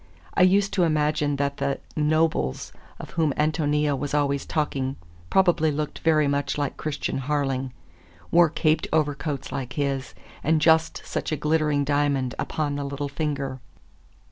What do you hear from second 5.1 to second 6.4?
probably looked very